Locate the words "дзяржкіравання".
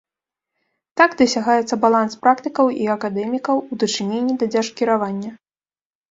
4.55-5.31